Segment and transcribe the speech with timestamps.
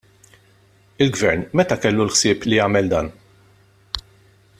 [1.05, 3.13] Il-Gvern, meta kellu l-ħsieb li jagħmel dan?